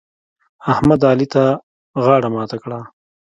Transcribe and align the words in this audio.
احمد؛ 0.71 1.01
علي 1.11 1.27
ته 1.33 1.43
غاړه 2.03 2.29
ماته 2.35 2.57
کړه. 2.63 2.79